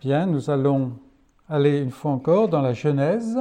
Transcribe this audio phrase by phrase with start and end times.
[0.00, 0.92] Bien, nous allons
[1.48, 3.36] aller une fois encore dans la Genèse.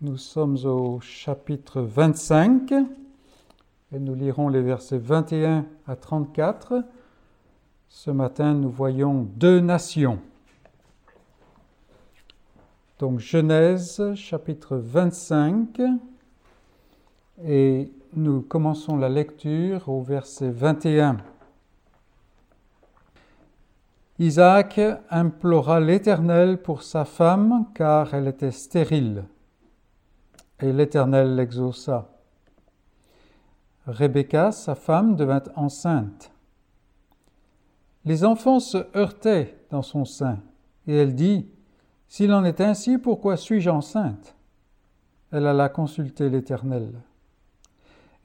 [0.00, 6.82] Nous sommes au chapitre 25 et nous lirons les versets 21 à 34.
[7.90, 10.20] Ce matin, nous voyons deux nations.
[12.98, 15.82] Donc Genèse chapitre 25
[17.44, 21.18] et nous commençons la lecture au verset 21.
[24.18, 24.80] Isaac
[25.10, 29.24] implora l'Éternel pour sa femme, car elle était stérile.
[30.60, 32.08] Et l'Éternel l'exauça.
[33.86, 36.32] Rebecca, sa femme, devint enceinte.
[38.06, 40.38] Les enfants se heurtaient dans son sein,
[40.86, 41.50] et elle dit,
[42.08, 44.34] S'il en est ainsi, pourquoi suis-je enceinte?
[45.30, 46.90] Elle alla consulter l'Éternel.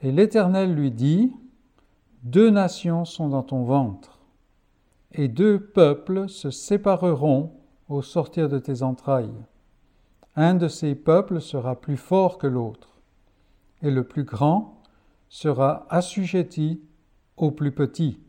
[0.01, 1.33] Et l'Éternel lui dit,
[2.23, 4.10] Deux nations sont dans ton ventre
[5.13, 7.51] et deux peuples se sépareront
[7.89, 9.33] au sortir de tes entrailles.
[10.35, 13.01] Un de ces peuples sera plus fort que l'autre,
[13.81, 14.81] et le plus grand
[15.27, 16.81] sera assujetti
[17.37, 18.19] au plus petit.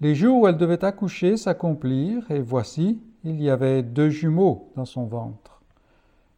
[0.00, 4.84] Les jours où elle devait accoucher s'accomplirent, et voici, il y avait deux jumeaux dans
[4.84, 5.62] son ventre.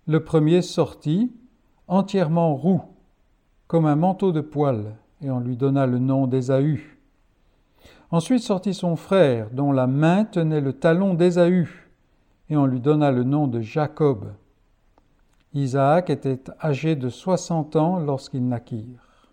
[0.07, 1.33] Le premier sortit,
[1.89, 2.83] entièrement roux,
[3.67, 7.00] comme un manteau de poils, et on lui donna le nom d'Ésaü.
[8.13, 11.69] Ensuite sortit son frère, dont la main tenait le talon d'Ésaü,
[12.49, 14.33] et on lui donna le nom de Jacob.
[15.55, 19.29] Isaac était âgé de soixante ans lorsqu'ils naquirent.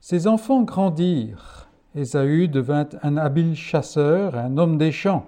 [0.00, 1.68] Ses enfants grandirent.
[1.96, 5.26] Ésaü devint un habile chasseur, un homme des champs.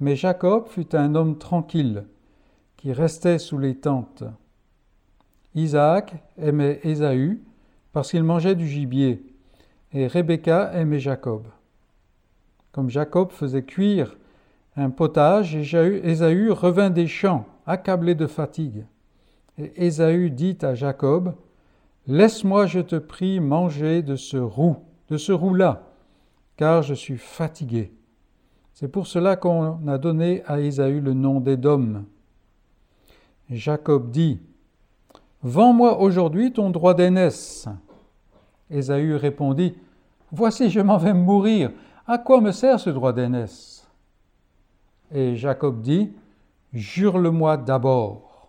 [0.00, 2.06] Mais Jacob fut un homme tranquille,
[2.78, 4.24] qui restait sous les tentes.
[5.54, 7.42] Isaac aimait Ésaü
[7.92, 9.22] parce qu'il mangeait du gibier
[9.92, 11.46] et Rebecca aimait Jacob.
[12.72, 14.16] Comme Jacob faisait cuire
[14.76, 18.84] un potage, Ésaü revint des champs, accablé de fatigue.
[19.56, 21.34] Et Ésaü dit à Jacob,
[22.06, 24.76] Laisse-moi, je te prie, manger de ce roux,
[25.08, 25.82] de ce roux-là,
[26.56, 27.92] car je suis fatigué.
[28.72, 32.04] C'est pour cela qu'on a donné à Ésaü le nom d'Édom.
[33.50, 34.40] Jacob dit,
[35.42, 37.68] Vends-moi aujourd'hui ton droit d'aînesse.
[38.70, 39.74] Ésaü répondit,
[40.30, 41.70] Voici, je m'en vais mourir.
[42.06, 43.88] À quoi me sert ce droit d'aînesse?
[45.12, 46.12] Et Jacob dit,
[46.72, 48.48] Jure-le-moi d'abord.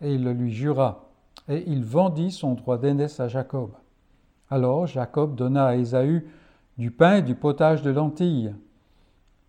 [0.00, 1.08] Et il le lui jura.
[1.48, 3.70] Et il vendit son droit d'aînesse à Jacob.
[4.50, 6.26] Alors Jacob donna à Ésaü
[6.76, 8.54] du pain et du potage de lentilles.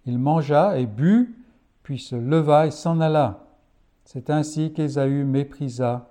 [0.05, 1.35] Il mangea et but,
[1.83, 3.45] puis se leva et s'en alla.
[4.05, 6.09] C'est ainsi qu'Ésaü méprisa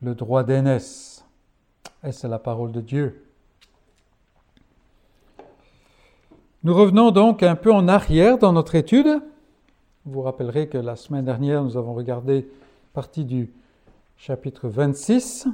[0.00, 1.24] le droit d'aînesse.
[2.02, 3.23] Et c'est la parole de Dieu?
[6.64, 9.20] Nous revenons donc un peu en arrière dans notre étude.
[10.06, 12.48] Vous vous rappellerez que la semaine dernière, nous avons regardé
[12.94, 13.52] partie du
[14.16, 15.46] chapitre 26.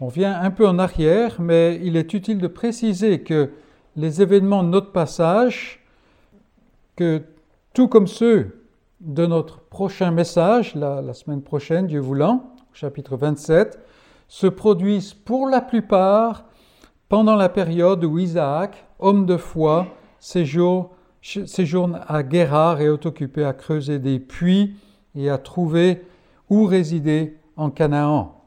[0.00, 3.50] On vient un peu en arrière, mais il est utile de préciser que
[3.94, 5.78] les événements de notre passage,
[6.96, 7.22] que
[7.72, 8.64] tout comme ceux
[9.00, 13.78] de notre prochain message, la, la semaine prochaine, Dieu voulant, chapitre 27,
[14.26, 16.46] se produisent pour la plupart
[17.08, 19.86] pendant la période où Isaac, homme de foi,
[20.20, 24.76] séjourne à Guérard et est occupé à creuser des puits
[25.14, 26.02] et à trouver
[26.48, 28.44] où résider en Canaan.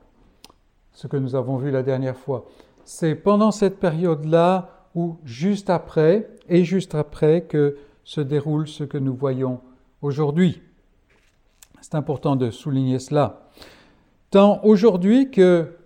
[0.93, 2.45] Ce que nous avons vu la dernière fois.
[2.85, 8.97] C'est pendant cette période-là ou juste après, et juste après, que se déroule ce que
[8.97, 9.59] nous voyons
[10.01, 10.61] aujourd'hui.
[11.81, 13.49] C'est important de souligner cela.
[14.29, 15.77] Tant aujourd'hui que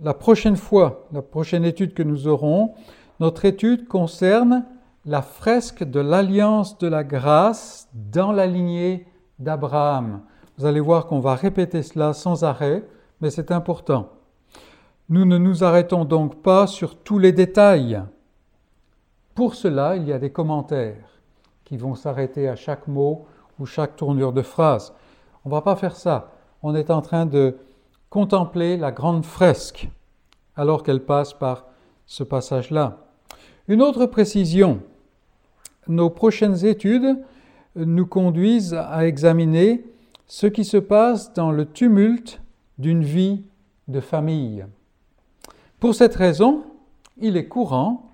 [0.00, 2.74] la prochaine fois, la prochaine étude que nous aurons,
[3.20, 4.64] notre étude concerne
[5.04, 9.06] la fresque de l'alliance de la grâce dans la lignée
[9.38, 10.22] d'Abraham.
[10.56, 12.84] Vous allez voir qu'on va répéter cela sans arrêt,
[13.20, 14.10] mais c'est important.
[15.08, 18.00] Nous ne nous arrêtons donc pas sur tous les détails.
[19.34, 21.20] Pour cela, il y a des commentaires
[21.64, 23.26] qui vont s'arrêter à chaque mot
[23.58, 24.94] ou chaque tournure de phrase.
[25.44, 26.30] On ne va pas faire ça.
[26.62, 27.56] On est en train de
[28.08, 29.88] contempler la grande fresque
[30.54, 31.66] alors qu'elle passe par
[32.06, 32.98] ce passage-là.
[33.68, 34.80] Une autre précision,
[35.88, 37.18] nos prochaines études
[37.76, 39.84] nous conduisent à examiner
[40.26, 42.40] ce qui se passe dans le tumulte
[42.78, 43.44] d'une vie
[43.88, 44.64] de famille.
[45.80, 46.64] Pour cette raison,
[47.18, 48.10] il est courant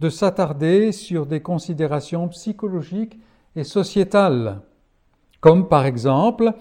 [0.00, 3.18] de s'attarder sur des considérations psychologiques
[3.54, 4.60] et sociétales,
[5.40, 6.52] comme par exemple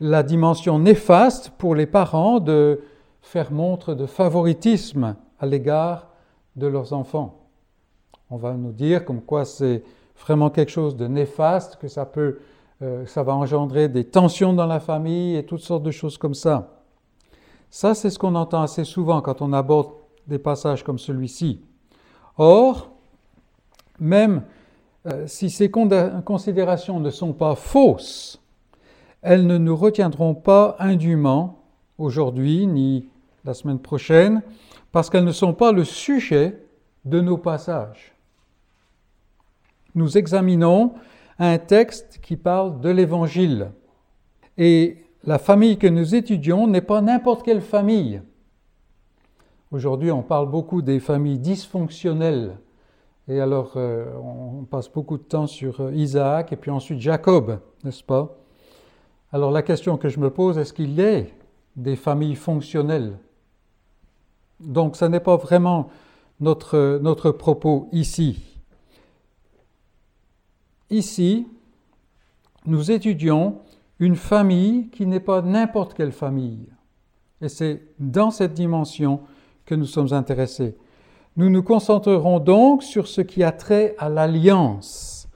[0.00, 2.82] la dimension néfaste pour les parents de
[3.22, 6.08] faire montre de favoritisme à l'égard
[6.56, 7.48] de leurs enfants.
[8.30, 9.82] On va nous dire comme quoi c'est
[10.22, 12.38] vraiment quelque chose de néfaste, que ça peut,
[12.82, 16.34] euh, ça va engendrer des tensions dans la famille et toutes sortes de choses comme
[16.34, 16.78] ça.
[17.70, 19.90] Ça, c'est ce qu'on entend assez souvent quand on aborde
[20.26, 21.62] des passages comme celui-ci.
[22.38, 22.90] Or,
[23.98, 24.42] même
[25.06, 28.40] euh, si ces considérations ne sont pas fausses,
[29.22, 31.58] elles ne nous retiendront pas indûment
[31.98, 33.08] aujourd'hui ni
[33.44, 34.42] la semaine prochaine,
[34.92, 36.62] parce qu'elles ne sont pas le sujet
[37.04, 38.14] de nos passages.
[39.94, 40.94] Nous examinons
[41.38, 43.72] un texte qui parle de l'Évangile.
[44.58, 48.22] Et la famille que nous étudions n'est pas n'importe quelle famille.
[49.70, 52.58] Aujourd'hui, on parle beaucoup des familles dysfonctionnelles.
[53.28, 57.60] Et alors, euh, on passe beaucoup de temps sur euh, Isaac et puis ensuite Jacob,
[57.84, 58.36] n'est-ce pas?
[59.32, 61.32] Alors la question que je me pose, est-ce qu'il est
[61.76, 63.18] des familles fonctionnelles?
[64.60, 65.88] Donc, ce n'est pas vraiment
[66.40, 68.51] notre, notre propos ici.
[70.92, 71.46] Ici,
[72.66, 73.60] nous étudions
[73.98, 76.68] une famille qui n'est pas n'importe quelle famille.
[77.40, 79.20] Et c'est dans cette dimension
[79.64, 80.76] que nous sommes intéressés.
[81.38, 85.28] Nous nous concentrerons donc sur ce qui a trait à l'alliance.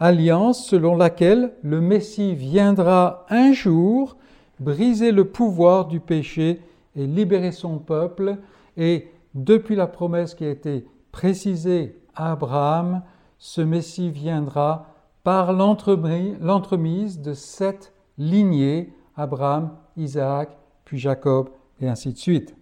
[0.00, 4.16] Alliance selon laquelle le Messie viendra un jour
[4.60, 6.62] briser le pouvoir du péché
[6.96, 8.38] et libérer son peuple.
[8.78, 13.02] Et depuis la promesse qui a été précisée à Abraham,
[13.36, 14.86] ce Messie viendra
[15.22, 22.54] par l'entremise de sept lignées, Abraham, Isaac, puis Jacob, et ainsi de suite.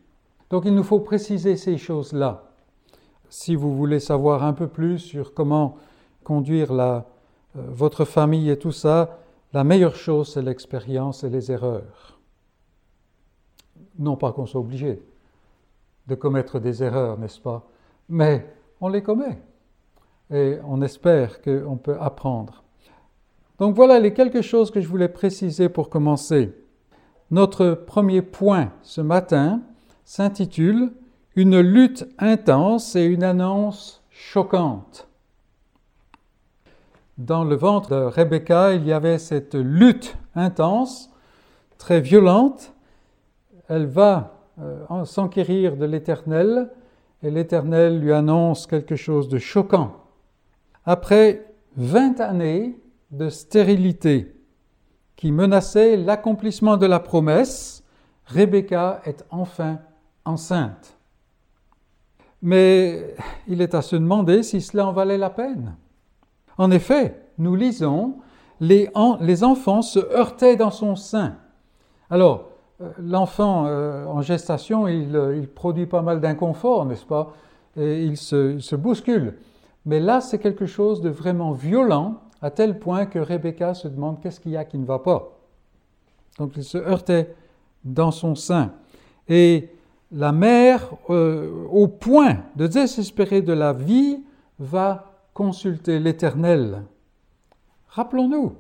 [0.51, 2.51] Donc il nous faut préciser ces choses-là.
[3.29, 5.77] Si vous voulez savoir un peu plus sur comment
[6.25, 7.01] conduire euh,
[7.55, 9.19] votre famille et tout ça,
[9.53, 12.19] la meilleure chose, c'est l'expérience et les erreurs.
[13.99, 15.03] Non pas qu'on soit obligé
[16.07, 17.63] de commettre des erreurs, n'est-ce pas?
[18.09, 18.47] Mais
[18.81, 19.39] on les commet
[20.33, 22.63] et on espère qu'on peut apprendre.
[23.59, 26.55] Donc voilà les quelques choses que je voulais préciser pour commencer.
[27.31, 29.61] Notre premier point ce matin,
[30.11, 30.91] s'intitule
[31.37, 35.07] Une lutte intense et une annonce choquante.
[37.17, 41.11] Dans le ventre de Rebecca, il y avait cette lutte intense,
[41.79, 42.73] très violente.
[43.69, 46.71] Elle va euh, s'enquérir de l'Éternel
[47.23, 49.93] et l'Éternel lui annonce quelque chose de choquant.
[50.93, 52.77] Après vingt années
[53.13, 54.35] de stérilité
[55.15, 57.85] qui menaçaient l'accomplissement de la promesse,
[58.27, 59.79] Rebecca est enfin
[60.25, 60.99] enceinte.
[62.43, 63.15] Mais
[63.47, 65.77] il est à se demander si cela en valait la peine.
[66.59, 68.17] En effet, nous lisons,
[68.59, 68.91] les,
[69.45, 71.37] enfants se heurtaient dans son sein.
[72.11, 72.49] Alors,
[72.81, 77.33] euh, l'enfant euh, en gestation, euh, il, produit pas mal d'inconfort, n'est-ce pas?
[77.77, 79.37] Il se bouscule.
[79.87, 84.21] Mais là, c'est quelque chose de vraiment violent, à tel point que Rebecca se demande
[84.21, 85.39] qu'est-ce qu'il y a qui ne va pas.
[86.39, 87.35] Donc, il se heurtait
[87.85, 88.73] dans son sein.
[89.29, 89.71] Et
[90.13, 94.23] la mère, euh, au point de désespérer de la vie,
[94.59, 96.83] va consulter l'Éternel.
[97.89, 98.55] Rappelons-nous,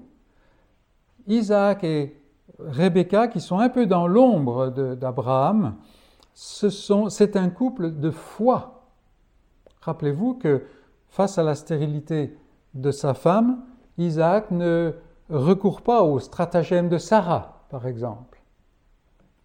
[1.27, 2.17] Isaac et
[2.59, 5.77] Rebecca, qui sont un peu dans l'ombre d'Abraham,
[6.35, 8.85] c'est un couple de foi.
[9.83, 10.63] Rappelez-vous que
[11.11, 12.37] face à la stérilité
[12.75, 13.61] de sa femme,
[13.99, 14.93] Isaac ne
[15.29, 18.41] recourt pas au stratagème de Sarah, par exemple,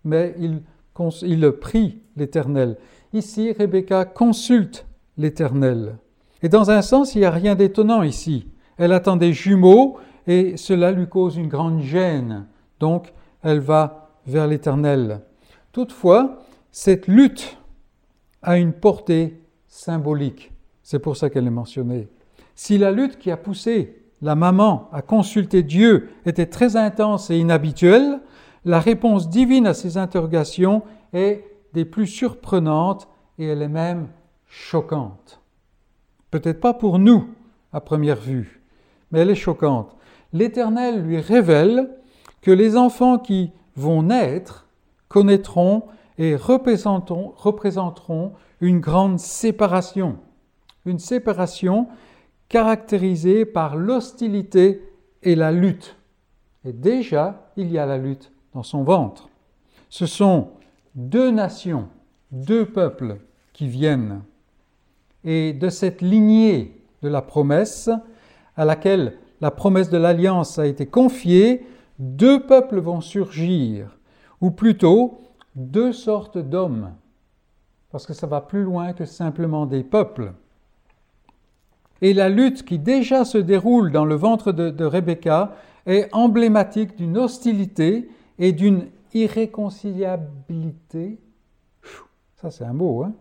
[0.03, 2.77] mais il prie l'Éternel.
[3.13, 4.85] Ici, Rebecca consulte
[5.17, 5.97] l'Éternel.
[6.41, 8.47] Et dans un sens, il n'y a rien d'étonnant ici.
[8.77, 12.45] Elle attend des jumeaux et cela lui cause une grande gêne.
[12.79, 15.21] Donc, elle va vers l'Éternel.
[15.71, 16.41] Toutefois,
[16.71, 17.57] cette lutte
[18.41, 20.51] a une portée symbolique.
[20.85, 22.09] C'est pour ça qu'elle est mentionnée.
[22.53, 27.39] Si la lutte qui a poussé la maman à consulter Dieu était très intense et
[27.39, 28.21] inhabituelle,
[28.65, 33.07] la réponse divine à ces interrogations est des plus surprenantes
[33.39, 34.09] et elle est même
[34.47, 35.41] choquante.
[36.29, 37.29] Peut-être pas pour nous
[37.73, 38.61] à première vue,
[39.09, 39.95] mais elle est choquante.
[40.33, 41.89] L'Éternel lui révèle
[42.43, 44.67] que les enfants qui vont naître
[45.07, 45.85] connaîtront
[46.19, 50.19] et représenteront, représenteront une grande séparation,
[50.85, 51.87] une séparation
[52.49, 54.81] caractérisée par l'hostilité
[55.23, 55.97] et la lutte.
[56.63, 59.29] Et déjà, il y a la lutte dans son ventre.
[59.89, 60.49] Ce sont
[60.95, 61.87] deux nations,
[62.31, 63.17] deux peuples
[63.53, 64.21] qui viennent.
[65.23, 67.89] Et de cette lignée de la promesse,
[68.55, 71.65] à laquelle la promesse de l'alliance a été confiée,
[71.99, 73.97] deux peuples vont surgir,
[74.41, 75.21] ou plutôt
[75.55, 76.93] deux sortes d'hommes,
[77.91, 80.33] parce que ça va plus loin que simplement des peuples.
[82.01, 87.17] Et la lutte qui déjà se déroule dans le ventre de, Rebecca est emblématique d'une
[87.17, 91.19] hostilité et d'une irréconciliabilité,
[92.35, 93.13] ça c'est un mot, hein,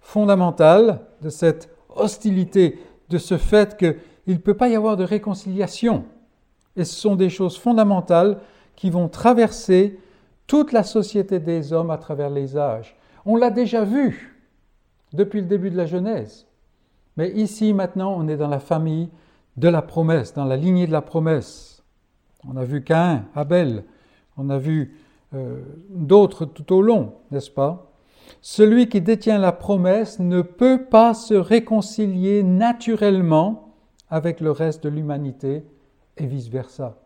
[0.00, 2.78] fondamentale de cette hostilité,
[3.10, 6.04] de ce fait qu'il ne peut pas y avoir de réconciliation.
[6.76, 8.38] Et ce sont des choses fondamentales
[8.74, 9.98] qui vont traverser
[10.46, 12.96] toute la société des hommes à travers les âges.
[13.26, 14.34] On l'a déjà vu
[15.12, 16.46] depuis le début de la Genèse.
[17.16, 19.08] Mais ici, maintenant, on est dans la famille
[19.56, 21.82] de la promesse, dans la lignée de la promesse.
[22.48, 23.84] On a vu Cain, Abel,
[24.36, 24.96] on a vu
[25.34, 27.90] euh, d'autres tout au long, n'est-ce pas?
[28.40, 33.74] Celui qui détient la promesse ne peut pas se réconcilier naturellement
[34.10, 35.64] avec le reste de l'humanité
[36.16, 36.96] et vice-versa.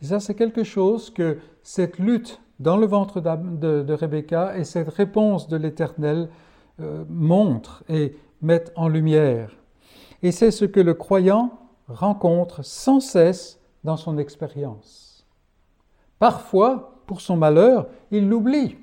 [0.00, 4.88] Et ça, c'est quelque chose que cette lutte dans le ventre de, Rebecca et cette
[4.88, 6.28] réponse de l'Éternel
[6.80, 9.56] euh, montrent et mettent en lumière.
[10.22, 15.26] Et c'est ce que le croyant rencontre sans cesse dans son expérience.
[16.18, 18.76] Parfois, pour son malheur, il l'oublie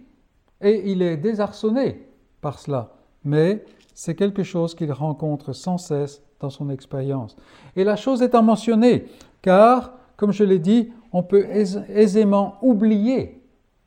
[0.62, 2.08] et il est désarçonné
[2.42, 2.94] par cela.
[3.24, 7.36] Mais c'est quelque chose qu'il rencontre sans cesse dans son expérience.
[7.76, 9.06] Et la chose étant mentionnée,
[9.42, 13.42] car, comme je l'ai dit, on peut aisément oublier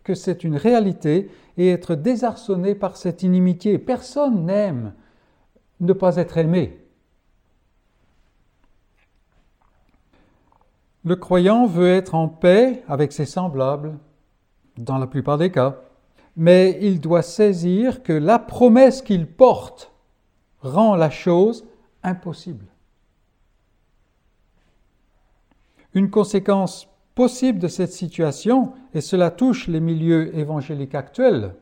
[0.04, 3.78] que c'est une réalité et être désarçonné par cette inimitié.
[3.78, 4.94] Personne n'aime
[5.80, 6.78] ne pas être aimé.
[11.04, 13.96] Le croyant veut être en paix avec ses semblables,
[14.76, 15.80] dans la plupart des cas,
[16.36, 19.92] mais il doit saisir que la promesse qu'il porte
[20.60, 21.66] rend la chose
[22.02, 22.66] impossible.
[25.94, 31.54] Une conséquence possible de cette situation, et cela touche les milieux évangéliques actuels,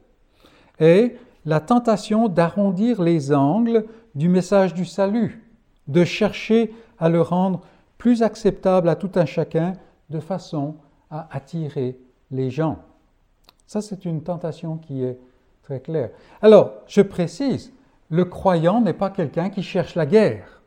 [0.79, 5.45] est la tentation d'arrondir les angles du message du salut,
[5.87, 7.61] de chercher à le rendre
[7.99, 9.75] plus acceptable à tout un chacun
[10.11, 10.77] de façon
[11.11, 11.99] à attirer
[12.31, 12.79] les gens.
[13.67, 15.19] Ça, c'est une tentation qui est
[15.63, 16.11] très claire.
[16.41, 17.73] Alors, je précise,
[18.09, 20.63] le croyant n'est pas quelqu'un qui cherche la guerre.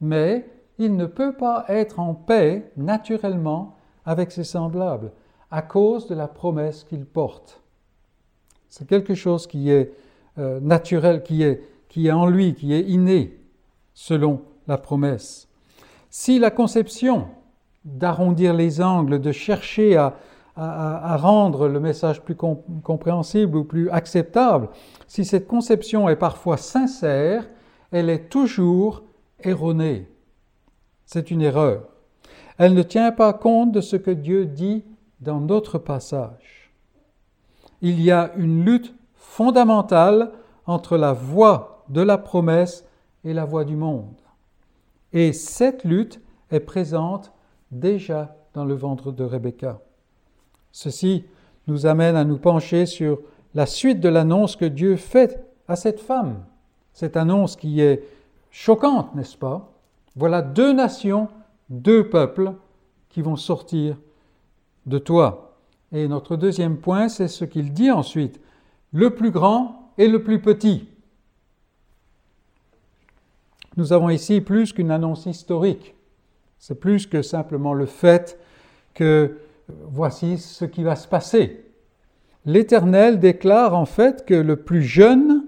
[0.00, 5.10] Mais il ne peut pas être en paix naturellement avec ses semblables
[5.50, 7.62] à cause de la promesse qu'il porte.
[8.68, 9.92] C'est quelque chose qui est
[10.38, 13.38] euh, naturel, qui est, qui est en lui, qui est inné
[13.94, 15.48] selon la promesse.
[16.10, 17.28] Si la conception
[17.84, 20.16] d'arrondir les angles, de chercher à,
[20.56, 24.68] à, rendre le message plus compréhensible ou plus acceptable,
[25.06, 27.46] si cette conception est parfois sincère,
[27.92, 29.02] elle est toujours
[29.42, 30.08] erronée.
[31.04, 31.82] C'est une erreur.
[32.58, 34.84] Elle ne tient pas compte de ce que Dieu dit
[35.20, 36.72] dans notre passage.
[37.82, 38.94] Il y a une lutte
[39.36, 40.32] fondamentale
[40.64, 42.86] entre la voie de la promesse
[43.22, 44.16] et la voie du monde.
[45.12, 47.32] Et cette lutte est présente
[47.70, 49.80] déjà dans le ventre de Rebecca.
[50.72, 51.26] Ceci
[51.66, 53.18] nous amène à nous pencher sur
[53.54, 56.42] la suite de l'annonce que Dieu fait à cette femme.
[56.94, 58.04] Cette annonce qui est
[58.50, 59.70] choquante, n'est-ce pas?
[60.16, 61.28] Voilà deux nations,
[61.68, 62.54] deux peuples
[63.10, 63.98] qui vont sortir
[64.86, 65.58] de toi.
[65.92, 68.40] Et notre deuxième point, c'est ce qu'il dit ensuite.
[68.96, 70.88] Le plus grand et le plus petit.
[73.76, 75.94] Nous avons ici plus qu'une annonce historique.
[76.58, 78.40] C'est plus que simplement le fait
[78.94, 79.36] que
[79.68, 81.66] voici ce qui va se passer.
[82.46, 85.44] L'Éternel déclare en fait que le plus jeune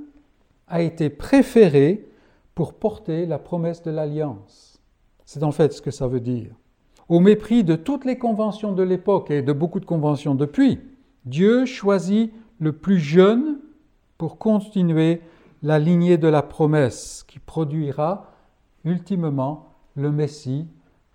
[0.67, 2.07] a été préféré
[2.55, 4.79] pour porter la promesse de l'alliance.
[5.25, 6.51] C'est en fait ce que ça veut dire.
[7.09, 10.81] Au mépris de toutes les conventions de l'époque et de beaucoup de conventions depuis,
[11.25, 13.59] Dieu choisit le plus jeune
[14.17, 15.23] pour continuer
[15.63, 18.33] la lignée de la promesse qui produira
[18.85, 20.67] ultimement le Messie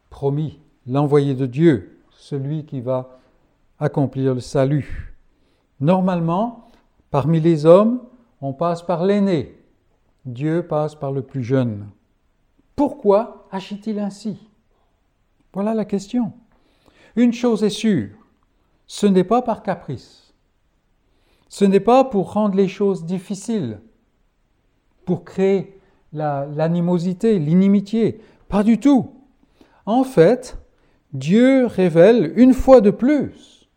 [0.09, 3.19] promis, l'envoyé de Dieu celui qui va
[3.79, 5.13] accomplir le salut.
[5.81, 6.71] Normalement,
[7.11, 8.01] parmi les hommes,
[8.39, 9.57] on passe par l'aîné.
[10.25, 11.89] Dieu passe par le plus jeune.
[12.77, 14.39] Pourquoi agit-il ainsi?
[15.51, 16.31] Voilà la question.
[17.17, 18.11] Une chose est sûre,
[18.87, 20.22] ce n'est pas par caprice.
[21.53, 23.79] Ce n'est pas pour rendre les choses difficiles,
[25.05, 25.79] pour créer
[26.11, 28.19] l'animosité, l'inimitié.
[28.49, 29.11] Pas du tout.
[29.85, 30.57] En fait,
[31.11, 33.69] Dieu révèle une fois de plus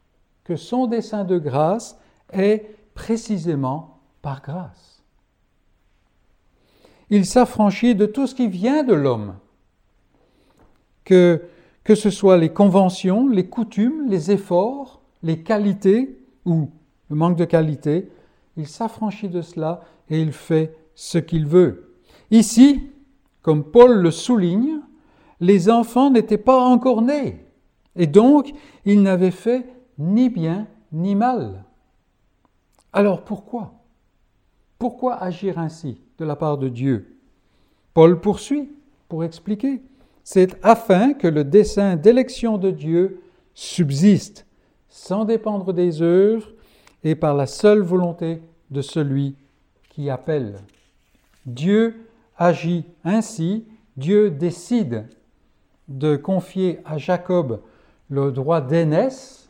[0.43, 1.99] que son dessein de grâce
[2.33, 2.65] est
[2.95, 5.03] précisément par grâce.
[7.11, 9.35] Il s'affranchit de tout ce qui vient de l'homme,
[11.05, 11.43] que,
[11.85, 16.71] que ce soit les conventions, les coutumes, les efforts, les qualités ou
[17.09, 18.11] le manque de qualité,
[18.57, 21.95] il s'affranchit de cela et il fait ce qu'il veut.
[22.31, 22.91] Ici,
[23.43, 24.81] comme Paul le souligne,
[25.41, 27.45] les enfants n'étaient pas encore nés,
[27.95, 28.53] et donc
[28.85, 29.67] ils n'avaient fait
[29.99, 31.65] ni bien ni mal.
[32.93, 33.75] Alors pourquoi?
[34.79, 37.19] Pourquoi agir ainsi de la part de Dieu?
[37.95, 38.71] Paul poursuit
[39.09, 39.83] pour expliquer.
[40.25, 43.21] C'est afin que le dessein d'élection de Dieu
[43.55, 44.47] subsiste
[44.89, 46.53] sans dépendre des œuvres
[47.07, 49.37] et par la seule volonté de celui
[49.91, 50.59] qui appelle.
[51.47, 53.65] Dieu agit ainsi,
[53.97, 55.07] Dieu décide
[55.87, 57.61] de confier à Jacob
[58.11, 59.49] le droit d'aînesse,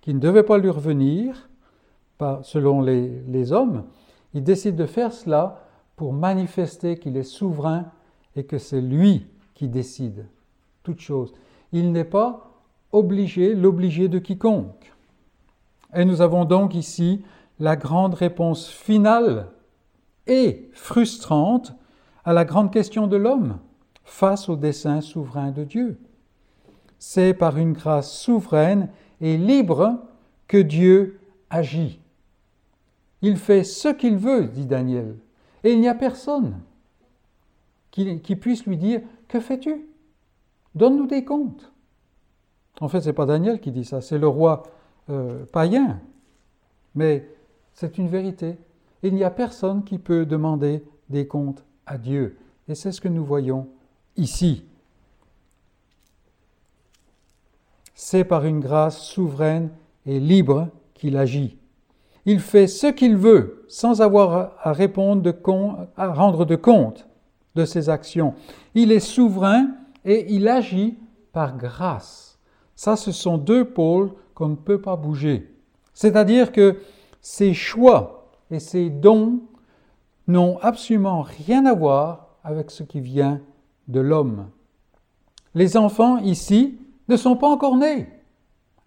[0.00, 1.50] qui ne devait pas lui revenir,
[2.40, 3.84] selon les, les hommes.
[4.32, 5.62] Il décide de faire cela
[5.96, 7.84] pour manifester qu'il est souverain
[8.34, 10.26] et que c'est lui qui décide
[10.82, 11.34] toute chose.
[11.70, 12.50] Il n'est pas
[12.92, 14.93] obligé, l'obligé de quiconque.
[15.94, 17.22] Et nous avons donc ici
[17.58, 19.48] la grande réponse finale
[20.26, 21.74] et frustrante
[22.24, 23.58] à la grande question de l'homme
[24.04, 25.98] face au dessein souverain de Dieu.
[26.98, 28.88] C'est par une grâce souveraine
[29.20, 30.00] et libre
[30.48, 31.20] que Dieu
[31.50, 32.00] agit.
[33.22, 35.16] Il fait ce qu'il veut, dit Daniel,
[35.62, 36.60] et il n'y a personne
[37.90, 39.86] qui, puisse lui dire Que fais-tu?
[40.74, 41.72] Donne-nous des comptes.
[42.80, 44.64] En fait, ce n'est pas Daniel qui dit ça, c'est le roi
[45.10, 46.00] euh, païen.
[46.94, 47.28] Mais
[47.72, 48.56] c'est une vérité.
[49.02, 52.38] Il n'y a personne qui peut demander des comptes à Dieu.
[52.68, 53.68] Et c'est ce que nous voyons
[54.16, 54.64] ici.
[57.94, 59.70] C'est par une grâce souveraine
[60.06, 61.58] et libre qu'il agit.
[62.26, 65.30] Il fait ce qu'il veut sans avoir à, répondre
[65.96, 67.06] à rendre de compte
[67.54, 68.34] de ses actions.
[68.74, 69.68] Il est souverain
[70.04, 70.98] et il agit
[71.32, 72.38] par grâce.
[72.74, 75.50] Ça, ce sont deux pôles qu'on ne peut pas bouger.
[75.92, 76.78] C'est-à-dire que
[77.20, 79.40] ses choix et ses dons
[80.26, 83.40] n'ont absolument rien à voir avec ce qui vient
[83.88, 84.48] de l'homme.
[85.54, 88.08] Les enfants ici ne sont pas encore nés.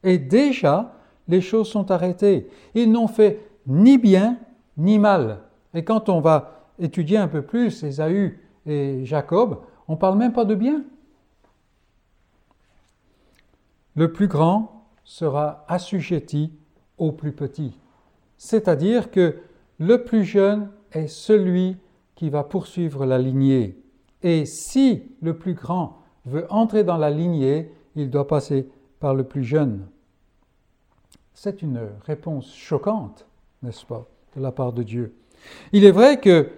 [0.04, 0.94] Et déjà,
[1.28, 2.50] les choses sont arrêtées.
[2.76, 4.38] Ils n'ont fait ni bien
[4.78, 5.40] ni mal.
[5.74, 10.34] Et quand on va étudier un peu plus Ésaü et Jacob, on ne parle même
[10.34, 10.84] pas de bien.
[13.96, 14.77] Le plus grand
[15.08, 16.52] sera assujetti
[16.98, 17.80] au plus petit.
[18.38, 19.38] C'est-à-dire que
[19.80, 21.78] le plus jeune est celui
[22.16, 23.82] qui va poursuivre la lignée.
[24.22, 28.68] Et si le plus grand veut entrer dans la lignée, il doit passer
[29.00, 29.88] par le plus jeune.
[31.34, 33.26] C'est une réponse choquante,
[33.64, 35.16] n'est-ce pas, de la part de Dieu.
[35.72, 36.50] Il est vrai que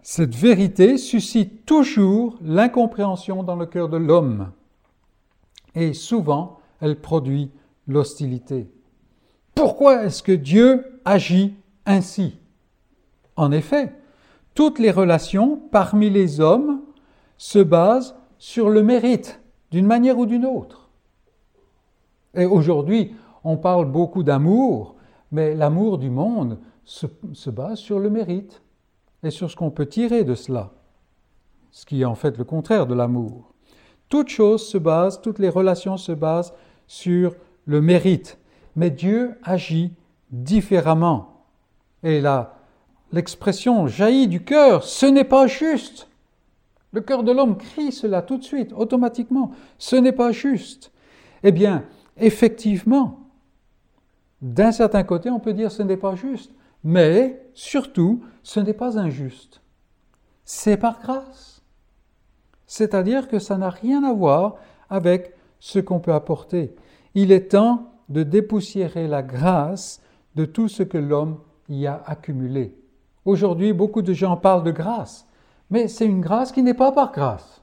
[0.00, 4.50] cette vérité suscite toujours l'incompréhension dans le cœur de l'homme.
[5.74, 7.50] Et souvent, elle produit
[7.86, 8.70] l'hostilité.
[9.54, 11.54] Pourquoi est-ce que Dieu agit
[11.86, 12.36] ainsi?
[13.36, 13.92] En effet,
[14.54, 16.82] toutes les relations parmi les hommes
[17.36, 20.88] se basent sur le mérite, d'une manière ou d'une autre.
[22.34, 24.96] Et aujourd'hui, on parle beaucoup d'amour,
[25.30, 28.62] mais l'amour du monde se, se, base sur le mérite
[29.22, 30.72] et sur ce qu'on peut tirer de cela,
[31.70, 33.52] ce qui est en fait le contraire de l'amour.
[34.08, 36.54] Toute chose se base, toutes les relations se basent
[36.86, 37.34] sur
[37.66, 38.38] le mérite,
[38.74, 39.92] mais Dieu agit
[40.30, 41.44] différemment.
[42.02, 42.22] Et
[43.12, 46.08] l'expression jaillit du cœur, ce n'est pas juste.
[46.92, 49.50] Le cœur de l'homme crie cela tout de suite, automatiquement.
[49.78, 50.92] Ce n'est pas juste.
[51.42, 51.84] Eh bien,
[52.16, 53.20] effectivement,
[54.40, 56.52] d'un certain côté, on peut dire ce n'est pas juste,
[56.84, 59.60] mais surtout, ce n'est pas injuste.
[60.44, 61.62] C'est par grâce.
[62.66, 64.56] C'est-à-dire que ça n'a rien à voir
[64.88, 66.74] avec ce qu'on peut apporter.
[67.18, 70.02] Il est temps de dépoussiérer la grâce
[70.34, 71.38] de tout ce que l'homme
[71.70, 72.76] y a accumulé.
[73.24, 75.26] Aujourd'hui, beaucoup de gens parlent de grâce,
[75.70, 77.62] mais c'est une grâce qui n'est pas par grâce.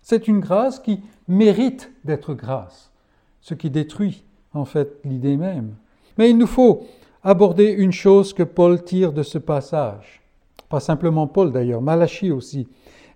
[0.00, 2.92] C'est une grâce qui mérite d'être grâce,
[3.40, 4.22] ce qui détruit
[4.54, 5.74] en fait l'idée même.
[6.16, 6.84] Mais il nous faut
[7.24, 10.22] aborder une chose que Paul tire de ce passage.
[10.68, 12.68] Pas simplement Paul d'ailleurs, Malachie aussi.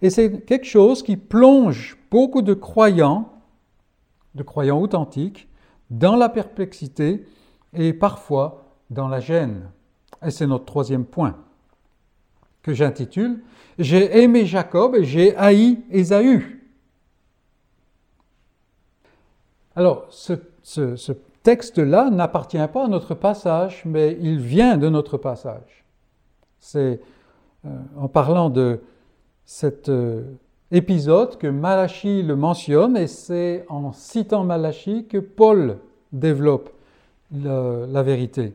[0.02, 3.30] Et c'est quelque chose qui plonge beaucoup de croyants,
[4.36, 5.48] de croyants authentiques,
[5.90, 7.26] dans la perplexité
[7.72, 9.70] et parfois dans la gêne.
[10.24, 11.36] Et c'est notre troisième point
[12.62, 13.42] que j'intitule
[13.78, 16.62] J'ai aimé Jacob et j'ai haï Ésaü.
[19.74, 20.32] Alors, ce,
[21.42, 25.84] texte-là n'appartient pas à notre passage, mais il vient de notre passage.
[26.58, 27.00] C'est
[27.64, 28.80] euh, en parlant de
[29.44, 30.24] cet euh,
[30.72, 35.78] épisode que Malachie le mentionne, et c'est en citant Malachie que Paul
[36.12, 36.70] développe
[37.32, 38.54] la vérité.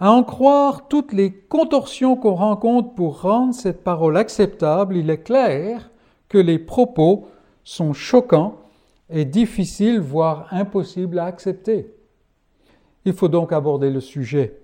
[0.00, 5.22] À en croire toutes les contorsions qu'on rencontre pour rendre cette parole acceptable, il est
[5.22, 5.90] clair
[6.28, 7.28] que les propos
[7.64, 8.56] sont choquants
[9.10, 11.94] et difficiles, voire impossibles à accepter.
[13.04, 14.58] Il faut donc aborder le sujet,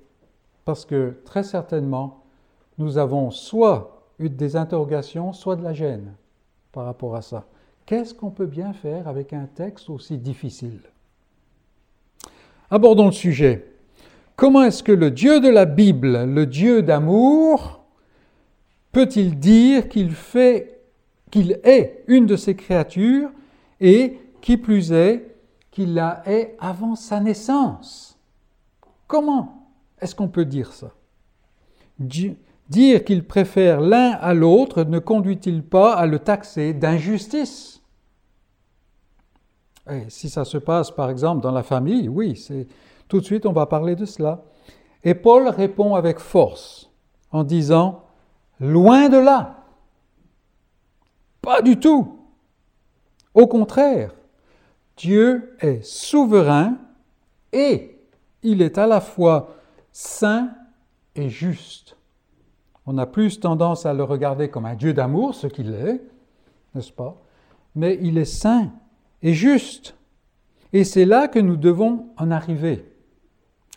[0.64, 2.22] parce que très certainement,
[2.78, 6.12] nous avons soit eu des interrogations, soit de la gêne
[6.74, 7.46] par rapport à ça.
[7.86, 10.80] Qu'est-ce qu'on peut bien faire avec un texte aussi difficile?
[12.70, 13.70] Abordons le sujet.
[14.36, 17.84] Comment est-ce que le Dieu de la Bible, le Dieu d'amour,
[18.90, 20.80] peut-il dire qu'il fait,
[21.30, 23.30] qu'il est une de ses créatures
[23.80, 25.36] et, qui plus est,
[25.70, 28.18] qu'il la est avant sa naissance?
[29.06, 29.68] Comment
[30.00, 30.90] est-ce qu'on peut dire ça?
[32.68, 37.82] Dire qu'il préfère l'un à l'autre ne conduit-il pas à le taxer d'injustice?
[39.90, 42.66] Et Si ça se passe par exemple dans la famille, oui, c'est
[43.08, 44.44] tout de suite, on va parler de cela.
[45.02, 46.90] Et Paul répond avec force
[47.30, 48.04] en disant,
[48.60, 49.64] loin de là,
[51.42, 52.18] pas du tout.
[53.34, 54.14] Au contraire,
[54.96, 56.78] Dieu est souverain
[57.52, 57.98] et
[58.42, 59.54] il est à la fois
[59.92, 60.50] saint
[61.14, 61.93] et juste.
[62.86, 66.02] On a plus tendance à le regarder comme un Dieu d'amour, ce qu'il est,
[66.74, 67.16] n'est-ce pas?
[67.74, 68.72] Mais il est saint
[69.22, 69.96] et juste.
[70.72, 72.84] Et c'est là que nous devons en arriver.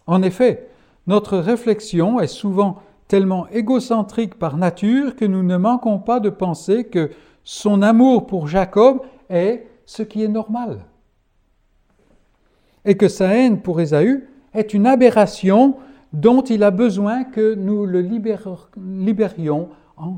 [0.07, 0.69] En effet,
[1.05, 6.85] notre réflexion est souvent tellement égocentrique par nature que nous ne manquons pas de penser
[6.85, 7.11] que
[7.43, 10.85] son amour pour Jacob est ce qui est normal.
[12.83, 15.77] Et que sa haine pour Ésaü est une aberration
[16.17, 20.17] dont il a besoin que nous le libérions en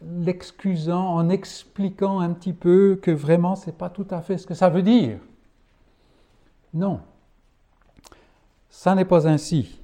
[0.00, 4.46] l'excusant, en expliquant un petit peu que vraiment ce n'est pas tout à fait ce
[4.46, 5.18] que ça veut dire.
[6.72, 7.00] Non,
[8.68, 9.80] ça n'est pas ainsi.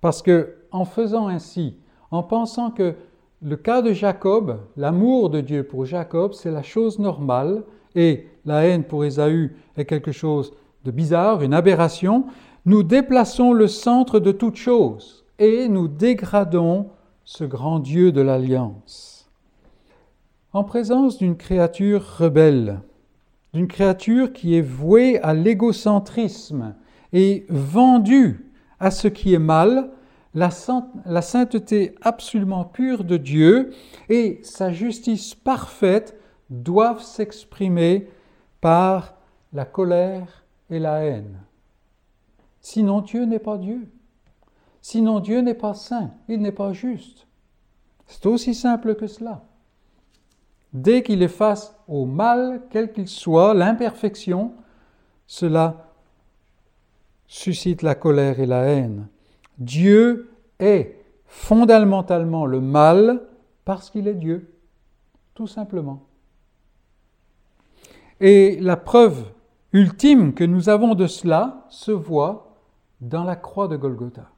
[0.00, 1.76] Parce que en faisant ainsi,
[2.12, 2.94] en pensant que
[3.42, 7.64] le cas de Jacob, l'amour de Dieu pour Jacob, c'est la chose normale,
[7.96, 10.52] et la haine pour Ésaü est quelque chose
[10.84, 12.26] de bizarre, une aberration,
[12.66, 16.88] nous déplaçons le centre de toute chose et nous dégradons
[17.24, 19.30] ce grand Dieu de l'alliance.
[20.52, 22.80] En présence d'une créature rebelle,
[23.54, 26.74] d'une créature qui est vouée à l'égocentrisme
[27.12, 28.50] et vendu
[28.80, 29.90] à ce qui est mal,
[30.34, 33.70] la, sainteté absolument pure de Dieu
[34.08, 36.18] et sa justice parfaite
[36.50, 38.08] doivent s'exprimer
[38.60, 39.14] par
[39.52, 41.45] la colère et la haine.
[42.68, 43.86] Sinon Dieu n'est pas Dieu.
[44.82, 47.28] Sinon Dieu n'est pas saint, il n'est pas juste.
[48.08, 49.44] C'est aussi simple que cela.
[50.72, 54.52] Dès qu'il est face au mal, quel qu'il soit, l'imperfection,
[55.28, 55.92] cela
[57.28, 59.06] suscite la colère et la haine.
[59.58, 63.22] Dieu est fondamentalement le mal
[63.64, 64.52] parce qu'il est Dieu,
[65.34, 66.02] tout simplement.
[68.18, 69.24] Et la preuve
[69.72, 72.45] ultime que nous avons de cela se voit
[73.00, 74.30] dans la croix de Golgotha.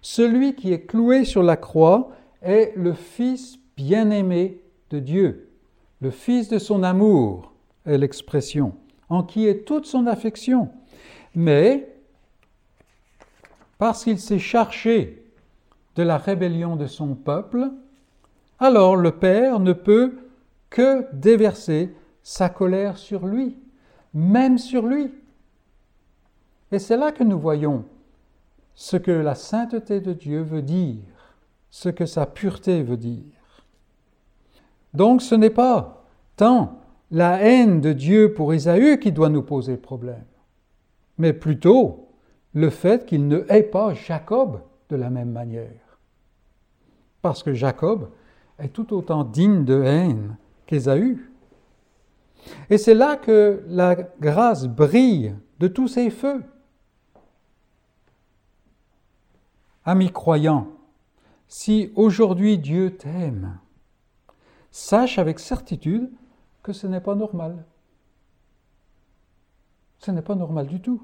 [0.00, 2.10] Celui qui est cloué sur la croix
[2.42, 5.50] est le Fils bien-aimé de Dieu,
[6.00, 7.52] le Fils de son amour
[7.86, 8.74] est l'expression
[9.08, 10.70] en qui est toute son affection.
[11.34, 11.94] Mais,
[13.78, 15.24] parce qu'il s'est chargé
[15.96, 17.70] de la rébellion de son peuple,
[18.58, 20.18] alors le Père ne peut
[20.70, 23.56] que déverser sa colère sur lui,
[24.12, 25.12] même sur lui.
[26.74, 27.84] Et c'est là que nous voyons
[28.74, 31.04] ce que la sainteté de Dieu veut dire,
[31.70, 33.64] ce que sa pureté veut dire.
[34.92, 36.80] Donc ce n'est pas tant
[37.12, 40.24] la haine de Dieu pour Ésaü qui doit nous poser problème,
[41.16, 42.08] mais plutôt
[42.54, 46.00] le fait qu'il ne hait pas Jacob de la même manière.
[47.22, 48.08] Parce que Jacob
[48.58, 51.24] est tout autant digne de haine qu'Ésaü.
[52.68, 56.42] Et c'est là que la grâce brille de tous ses feux.
[59.86, 60.68] Amis croyants,
[61.46, 63.58] si aujourd'hui Dieu t'aime,
[64.70, 66.10] sache avec certitude
[66.62, 67.64] que ce n'est pas normal.
[69.98, 71.02] Ce n'est pas normal du tout.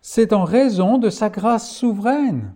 [0.00, 2.54] C'est en raison de sa grâce souveraine,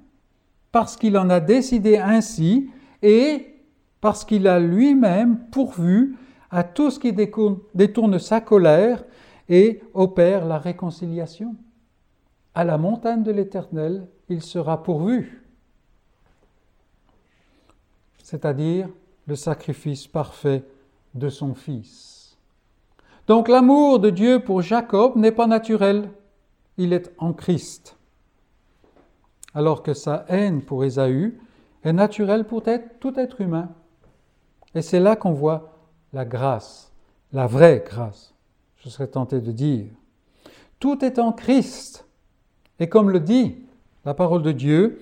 [0.72, 2.70] parce qu'il en a décidé ainsi
[3.02, 3.54] et
[4.00, 6.16] parce qu'il a lui-même pourvu
[6.50, 9.04] à tout ce qui détourne sa colère
[9.48, 11.54] et opère la réconciliation.
[12.57, 15.47] À la montagne de l'Éternel, il sera pourvu,
[18.23, 18.88] c'est-à-dire
[19.27, 20.64] le sacrifice parfait
[21.14, 22.38] de son Fils.
[23.27, 26.09] Donc l'amour de Dieu pour Jacob n'est pas naturel,
[26.79, 27.99] il est en Christ.
[29.53, 31.38] alors que sa haine pour Ésaü
[31.85, 32.62] est naturelle pour
[33.01, 33.69] tout être humain.
[34.75, 35.75] Et c'est là qu'on voit
[36.14, 36.90] la grâce,
[37.33, 38.35] la vraie grâce,
[38.77, 39.88] je serais tenté de dire.
[40.81, 42.06] Tout est en Christ.
[42.78, 43.56] Et comme le dit
[44.04, 45.00] la parole de Dieu,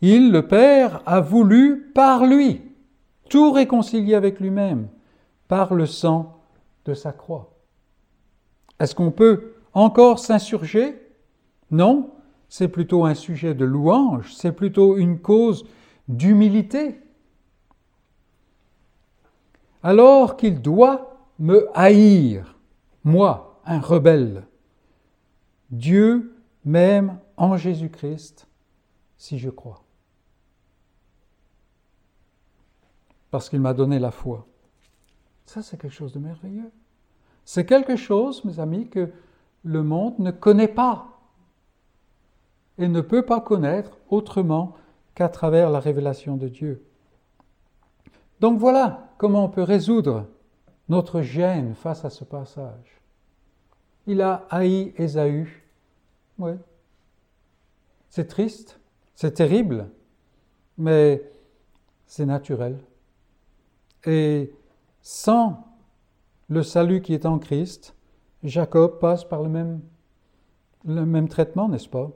[0.00, 2.62] il, le Père, a voulu par lui
[3.28, 4.88] tout réconcilier avec lui-même
[5.48, 6.40] par le sang
[6.84, 7.52] de sa croix.
[8.80, 11.00] Est-ce qu'on peut encore s'insurger?
[11.70, 12.10] Non,
[12.48, 15.64] c'est plutôt un sujet de louange, c'est plutôt une cause
[16.08, 16.98] d'humilité.
[19.82, 22.58] Alors qu'il doit me haïr,
[23.04, 24.44] moi, un rebelle,
[25.70, 26.31] Dieu
[26.64, 28.46] m'aime en Jésus-Christ
[29.16, 29.82] si je crois.
[33.30, 34.46] Parce qu'il m'a donné la foi.
[35.46, 36.70] Ça, c'est quelque chose de merveilleux.
[37.44, 39.12] C'est quelque chose, mes amis, que
[39.64, 41.20] le monde ne connaît pas
[42.78, 44.74] et ne peut pas connaître autrement
[45.14, 46.84] qu'à travers la révélation de Dieu.
[48.40, 50.26] Donc voilà comment on peut résoudre
[50.88, 53.00] notre gêne face à ce passage.
[54.06, 55.61] Il a haï Ésaü.
[58.08, 58.80] C'est triste,
[59.14, 59.88] c'est terrible,
[60.78, 61.22] mais
[62.06, 62.78] c'est naturel.
[64.04, 64.52] Et
[65.00, 65.64] sans
[66.48, 67.94] le salut qui est en Christ,
[68.42, 69.80] Jacob passe par le même,
[70.84, 72.10] le même traitement, n'est-ce pas?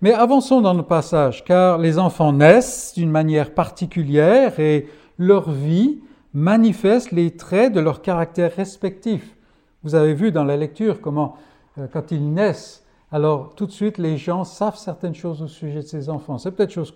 [0.00, 4.88] Mais avançons dans le passage, car les enfants naissent d'une manière particulière et
[5.18, 6.00] leur vie
[6.34, 9.36] manifeste les traits de leur caractère respectif.
[9.84, 11.36] Vous avez vu dans la lecture comment,
[11.78, 12.81] euh, quand ils naissent,
[13.12, 16.38] alors tout de suite les gens savent certaines choses au sujet de ces enfants.
[16.38, 16.92] C'est peut-être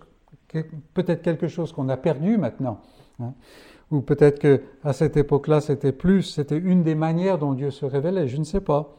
[0.95, 2.81] peut quelque chose qu'on a perdu maintenant.
[3.21, 3.35] Hein
[3.91, 7.87] ou peut-être que à cette époque-là c'était plus, c'était une des manières dont Dieu se
[7.87, 8.97] révélait, je ne sais pas.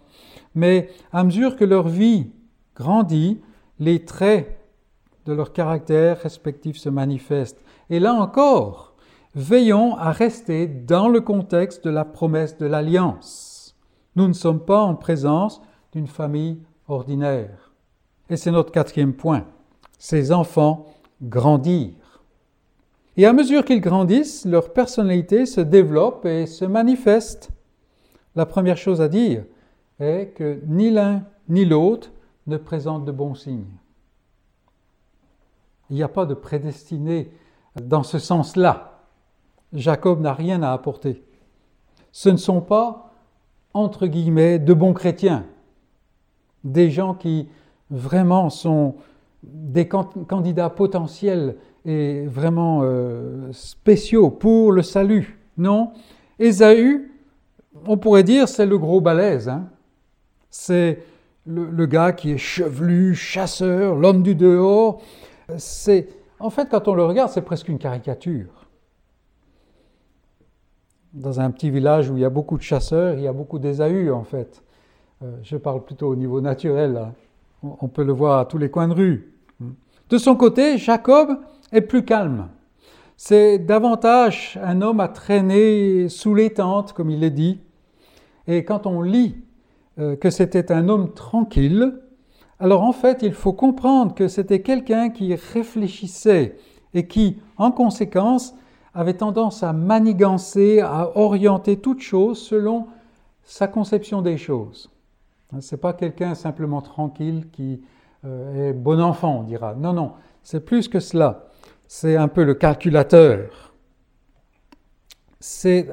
[0.55, 2.31] Mais à mesure que leur vie
[2.75, 3.41] grandit,
[3.79, 4.57] les traits
[5.25, 7.61] de leur caractère respectif se manifestent.
[7.89, 8.95] Et là encore,
[9.35, 13.75] veillons à rester dans le contexte de la promesse de l'alliance.
[14.15, 17.71] Nous ne sommes pas en présence d'une famille ordinaire.
[18.29, 19.45] Et c'est notre quatrième point.
[19.97, 20.85] Ces enfants
[21.21, 22.23] grandirent.
[23.15, 27.49] Et à mesure qu'ils grandissent, leur personnalité se développe et se manifeste.
[28.35, 29.43] La première chose à dire
[29.99, 32.11] est que ni l'un ni l'autre
[32.45, 33.65] ne présentent de bons signes.
[35.89, 37.31] Il n'y a pas de prédestiné
[37.81, 39.01] dans ce sens-là.
[39.73, 41.23] Jacob n'a rien à apporter.
[42.11, 43.13] Ce ne sont pas,
[43.73, 45.45] entre guillemets, de bons chrétiens,
[46.63, 47.47] des gens qui
[47.89, 48.95] vraiment sont
[49.43, 55.39] des candidats potentiels et vraiment euh, spéciaux pour le salut.
[55.57, 55.91] Non,
[56.37, 57.11] Ésaü,
[57.85, 59.49] on pourrait dire, c'est le gros balèze.
[59.49, 59.69] Hein.
[60.49, 60.99] C'est
[61.45, 65.01] le, gars qui est chevelu, chasseur, l'homme du dehors.
[65.57, 68.67] C'est, en fait, quand on le regarde, c'est presque une caricature.
[71.13, 73.59] Dans un petit village où il y a beaucoup de chasseurs, il y a beaucoup
[73.59, 74.61] d'Ésaü, en fait.
[75.23, 77.07] Euh, je parle plutôt au niveau naturel.
[77.63, 79.33] On peut le voir à tous les coins de rue.
[80.09, 81.39] De son côté, Jacob
[81.71, 82.49] est plus calme.
[83.15, 87.59] C'est davantage un homme à traîner sous les tentes, comme il est dit.
[88.45, 89.35] Et quand on lit
[89.97, 91.99] euh, que c'était un homme tranquille,
[92.59, 96.57] alors en fait, il faut comprendre que c'était quelqu'un qui réfléchissait
[96.93, 98.53] et qui, en conséquence,
[98.93, 102.85] avait tendance à manigancer, à orienter toute chose selon
[103.43, 104.91] sa conception des choses.
[105.59, 107.81] Ce n'est pas quelqu'un simplement tranquille qui
[108.25, 109.75] euh, est bon enfant, on dira.
[109.75, 111.47] Non, non, c'est plus que cela.
[111.87, 113.73] C'est un peu le calculateur.
[115.39, 115.87] C'est,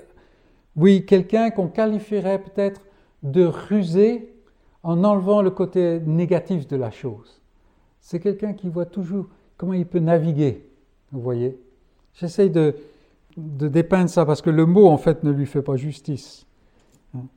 [0.74, 2.80] oui, quelqu'un qu'on qualifierait peut-être
[3.22, 4.34] de rusé
[4.82, 7.40] en enlevant le côté négatif de la chose.
[8.00, 10.68] C'est quelqu'un qui voit toujours comment il peut naviguer,
[11.12, 11.58] vous voyez.
[12.14, 12.76] J'essaye de,
[13.36, 16.46] de dépeindre ça parce que le mot, en fait, ne lui fait pas justice.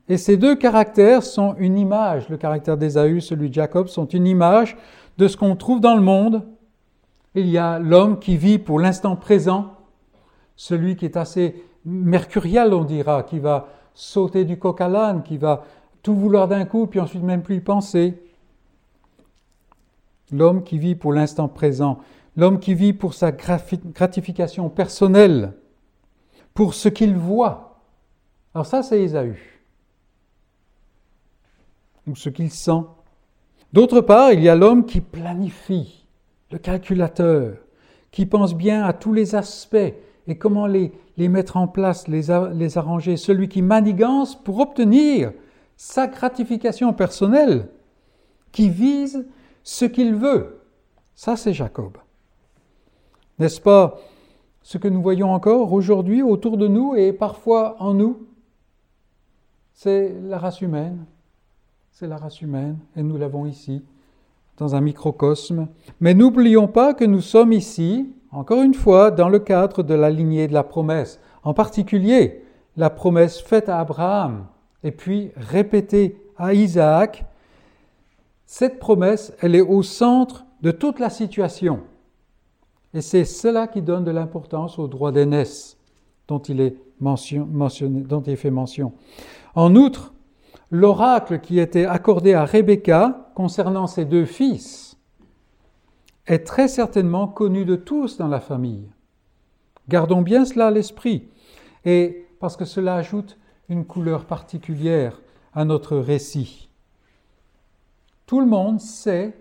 [0.08, 4.26] Et ces deux caractères sont une image, le caractère d'Ésaü, celui de Jacob, sont une
[4.26, 4.76] image
[5.18, 6.42] de ce qu'on trouve dans le monde.
[7.34, 9.74] Il y a l'homme qui vit pour l'instant présent,
[10.56, 15.38] celui qui est assez mercurial, on dira, qui va sauter du coq à l'âne, qui
[15.38, 15.64] va
[16.02, 18.20] tout vouloir d'un coup, puis ensuite même plus y penser.
[20.32, 21.98] L'homme qui vit pour l'instant présent,
[22.36, 25.52] l'homme qui vit pour sa gratification personnelle,
[26.54, 27.80] pour ce qu'il voit.
[28.54, 29.57] Alors ça, c'est Ésaü
[32.08, 32.82] ou ce qu'il sent.
[33.72, 36.04] D'autre part, il y a l'homme qui planifie,
[36.50, 37.56] le calculateur,
[38.10, 39.94] qui pense bien à tous les aspects
[40.26, 45.32] et comment les, mettre en place, les, les arranger, celui qui manigance pour obtenir
[45.76, 47.68] sa gratification personnelle,
[48.52, 49.26] qui vise
[49.62, 50.60] ce qu'il veut,
[51.14, 51.98] Ça, c'est Jacob.
[53.38, 53.98] N'est-ce pas
[54.62, 58.28] ce que nous voyons encore aujourd'hui autour de nous et parfois en nous?
[59.72, 61.06] C'est la race humaine.
[62.00, 63.82] C'est la race humaine et nous l'avons ici,
[64.56, 65.66] dans un microcosme.
[65.98, 70.08] Mais n'oublions pas que nous sommes ici, encore une fois, dans le cadre de la
[70.08, 71.18] lignée de la promesse.
[71.42, 72.44] En particulier,
[72.76, 74.46] la promesse faite à Abraham
[74.84, 77.24] et puis répétée à Isaac.
[78.46, 81.80] Cette promesse, elle est au centre de toute la situation.
[82.94, 85.76] Et c'est cela qui donne de l'importance au droit d'aînesse
[86.28, 88.92] dont il est dont il fait mention.
[89.56, 90.12] En outre,
[90.70, 94.96] l'oracle qui était accordé à Rebecca concernant ses deux fils
[96.26, 98.90] est très certainement connu de tous dans la famille.
[99.88, 101.28] Gardons bien cela à l'esprit,
[101.86, 103.38] et parce que cela ajoute
[103.70, 105.22] une couleur particulière
[105.54, 106.68] à notre récit.
[108.26, 109.34] Tout le monde sait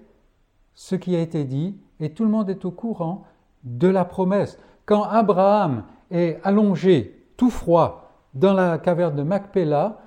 [0.73, 3.25] ce qui a été dit et tout le monde est au courant
[3.63, 4.57] de la promesse.
[4.85, 9.99] Quand Abraham est allongé, tout froid, dans la caverne de Macpéla,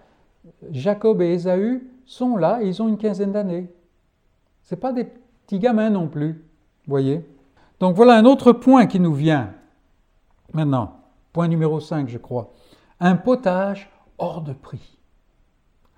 [0.71, 3.73] Jacob et Ésaü sont là, ils ont une quinzaine d'années.
[4.63, 6.45] Ce pas des petits gamins non plus,
[6.87, 7.25] voyez.
[7.79, 9.55] Donc voilà un autre point qui nous vient
[10.53, 11.01] maintenant.
[11.33, 12.53] Point numéro 5, je crois.
[12.99, 14.99] Un potage hors de prix.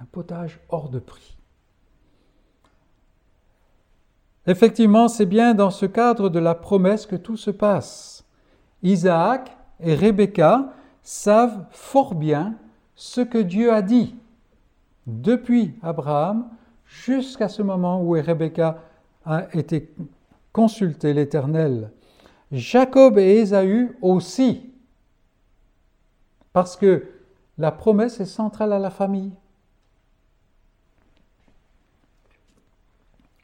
[0.00, 1.36] Un potage hors de prix.
[4.46, 8.24] Effectivement, c'est bien dans ce cadre de la promesse que tout se passe.
[8.82, 10.72] Isaac et Rebecca
[11.02, 12.56] savent fort bien
[12.94, 14.16] ce que Dieu a dit
[15.06, 16.48] depuis Abraham
[16.86, 18.78] jusqu'à ce moment où Rebecca
[19.24, 19.94] a été
[20.52, 21.90] consulté l'Éternel.
[22.50, 24.70] Jacob et Ésaü aussi,
[26.52, 27.08] parce que
[27.58, 29.32] la promesse est centrale à la famille.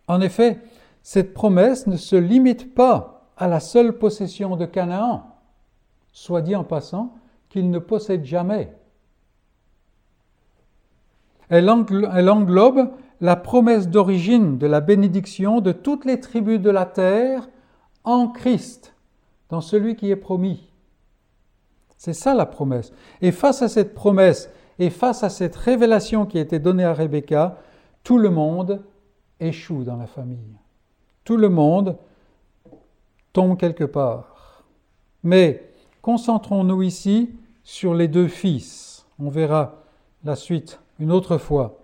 [0.06, 0.58] En effet,
[1.02, 5.36] cette promesse ne se limite pas à la seule possession de Canaan,
[6.12, 7.14] soit dit en passant
[7.48, 8.77] qu'il ne possède jamais.
[11.48, 17.48] Elle englobe la promesse d'origine de la bénédiction de toutes les tribus de la terre
[18.04, 18.94] en Christ,
[19.48, 20.68] dans celui qui est promis.
[21.96, 22.92] C'est ça la promesse.
[23.20, 26.94] Et face à cette promesse et face à cette révélation qui a été donnée à
[26.94, 27.58] Rebecca,
[28.04, 28.82] tout le monde
[29.40, 30.56] échoue dans la famille.
[31.24, 31.96] Tout le monde
[33.32, 34.64] tombe quelque part.
[35.24, 37.30] Mais concentrons-nous ici
[37.64, 39.06] sur les deux fils.
[39.18, 39.82] On verra
[40.24, 41.78] la suite une autre fois.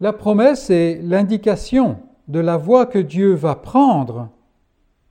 [0.00, 4.28] La promesse est l'indication de la voie que Dieu va prendre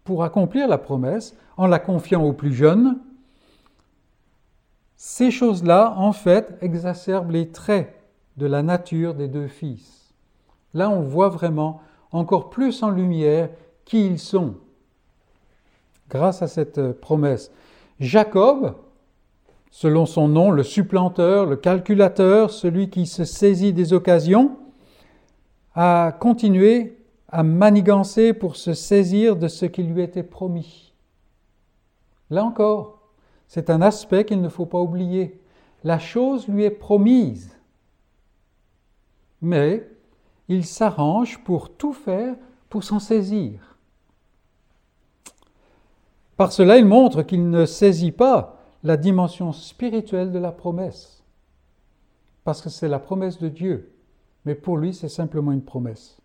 [0.03, 2.99] pour accomplir la promesse en la confiant aux plus jeunes.
[4.95, 7.93] Ces choses-là, en fait, exacerbent les traits
[8.37, 10.13] de la nature des deux fils.
[10.73, 13.49] Là, on voit vraiment encore plus en lumière
[13.85, 14.55] qui ils sont
[16.09, 17.51] grâce à cette promesse.
[17.99, 18.75] Jacob,
[19.73, 24.55] selon son nom, le supplanteur, le calculateur, celui qui se saisit des occasions,
[25.73, 30.93] a continué à manigancer pour se saisir de ce qui lui était promis.
[32.29, 32.99] Là encore,
[33.47, 35.41] c'est un aspect qu'il ne faut pas oublier.
[35.83, 37.57] La chose lui est promise,
[39.41, 39.89] mais
[40.49, 42.35] il s'arrange pour tout faire
[42.69, 43.75] pour s'en saisir.
[46.37, 51.23] Par cela, il montre qu'il ne saisit pas la dimension spirituelle de la promesse,
[52.43, 53.91] parce que c'est la promesse de Dieu,
[54.45, 56.17] mais pour lui, c'est simplement une promesse.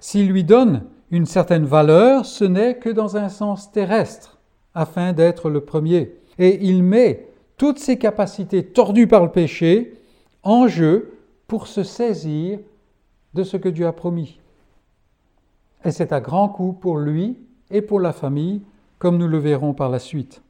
[0.00, 4.38] S'il lui donne une certaine valeur, ce n'est que dans un sens terrestre,
[4.74, 6.16] afin d'être le premier.
[6.38, 9.94] Et il met toutes ses capacités tordues par le péché
[10.42, 12.58] en jeu pour se saisir
[13.34, 14.40] de ce que Dieu a promis.
[15.84, 17.38] Et c'est à grand coup pour lui
[17.70, 18.62] et pour la famille,
[18.98, 20.42] comme nous le verrons par la suite.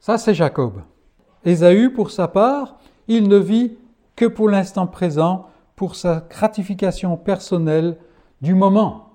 [0.00, 0.82] Ça, c'est Jacob.
[1.44, 3.76] Ésaü, pour sa part, il ne vit
[4.16, 7.96] que pour l'instant présent, pour sa gratification personnelle
[8.40, 9.10] du moment.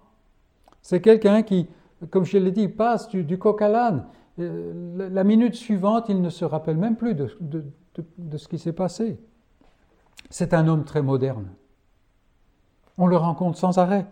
[0.82, 1.67] C'est quelqu'un qui,
[2.12, 4.05] comme je l'ai dit, passe du, coq à l'âne.
[4.39, 8.74] Euh, la minute suivante, il ne se rappelle même plus de, de ce qui s'est
[8.74, 9.20] passé.
[10.30, 11.47] C'est un homme très moderne.
[12.97, 14.05] On le rencontre sans arrêt.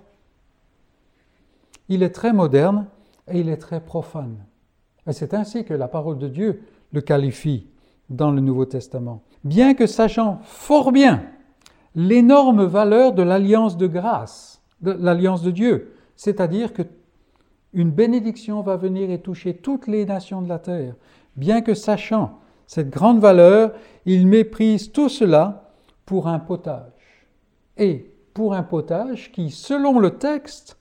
[1.89, 2.87] Il est très moderne
[3.27, 4.37] et il est très profane.
[5.07, 7.67] Et c'est ainsi que la parole de Dieu le qualifie
[8.09, 9.21] dans le Nouveau Testament.
[9.43, 11.23] Bien que sachant fort bien
[11.95, 16.83] l'énorme valeur de l'alliance de grâce, de l'alliance de Dieu, c'est-à-dire que
[17.73, 20.93] une bénédiction va venir et toucher toutes les nations de la terre.
[21.35, 23.73] Bien que sachant cette grande valeur,
[24.05, 25.71] il méprise tout cela
[26.05, 26.91] pour un potage.
[27.77, 30.77] Et pour un potage qui, selon le texte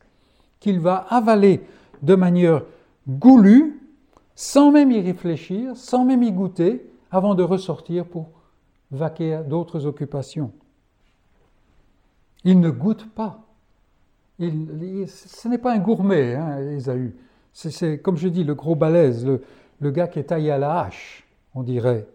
[0.60, 1.62] qu'il va avaler
[2.02, 2.62] de manière
[3.08, 3.81] goulue,
[4.34, 8.30] sans même y réfléchir, sans même y goûter, avant de ressortir pour
[8.90, 10.52] vaquer à d'autres occupations.
[12.44, 13.40] Il ne goûte pas.
[14.38, 17.14] Il, ce n'est pas un gourmet, hein, Ésaü.
[17.52, 21.26] C'est, comme je dis, le gros balèze, le, gars qui est taillé à la hache,
[21.54, 22.08] on dirait.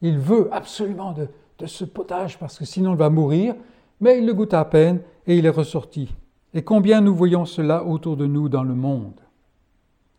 [0.00, 1.28] Il veut absolument de
[1.66, 3.54] ce potage parce que sinon il va mourir,
[4.00, 6.12] mais il le goûte à peine et il est ressorti.
[6.54, 9.20] Et combien nous voyons cela autour de nous dans le monde?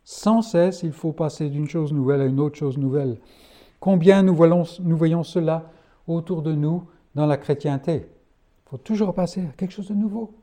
[0.03, 3.17] Sans cesse, il faut passer d'une chose nouvelle à une autre chose nouvelle.
[3.79, 5.71] Combien nous voyons, cela
[6.07, 6.83] autour de nous
[7.15, 8.07] dans la chrétienté?
[8.65, 10.33] Il faut toujours passer à quelque chose de nouveau.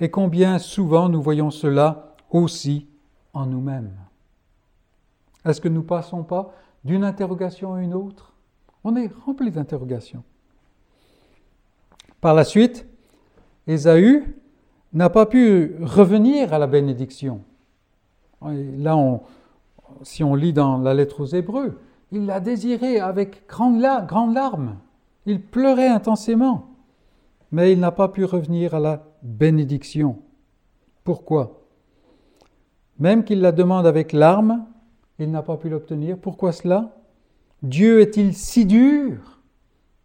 [0.00, 2.88] Et combien souvent nous voyons cela aussi
[3.32, 3.92] en nous-mêmes?
[5.44, 6.52] Est-ce que nous passons pas
[6.84, 8.32] d'une interrogation à une autre?
[8.82, 10.24] On est rempli d'interrogations.
[12.20, 12.86] Par la suite,
[13.66, 14.34] Ésaü
[14.92, 17.42] n'a pas pu revenir à la bénédiction.
[18.42, 19.20] Là,
[20.02, 21.78] si on lit dans la lettre aux Hébreux,
[22.12, 24.76] il l'a désiré avec grande, grande larmes.
[25.26, 26.68] Il pleurait intensément,
[27.52, 30.18] mais il n'a pas pu revenir à la bénédiction.
[31.04, 31.60] Pourquoi?
[32.98, 34.66] Même qu'il la demande avec larmes,
[35.18, 36.18] il n'a pas pu l'obtenir.
[36.18, 36.96] Pourquoi cela?
[37.62, 39.40] Dieu est-il si dur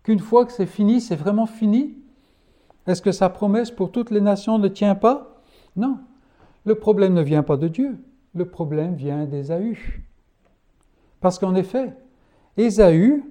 [0.03, 1.97] qu'une fois que c'est fini, c'est vraiment fini?
[2.85, 5.41] Est-ce que sa promesse pour toutes les nations ne tient pas?
[5.75, 5.97] Non.
[6.65, 7.97] Le problème ne vient pas de Dieu,
[8.35, 10.03] le problème vient d'Ésaü.
[11.21, 11.95] Parce qu'en effet,
[12.57, 13.23] Ésaü,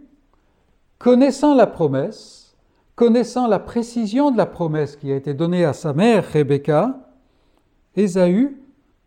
[0.98, 2.56] connaissant la promesse,
[2.96, 7.10] connaissant la précision de la promesse qui a été donnée à sa mère Rebecca,
[7.94, 8.56] Ésaü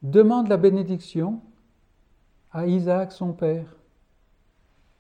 [0.04, 1.42] demande la bénédiction
[2.52, 3.76] à Isaac son père.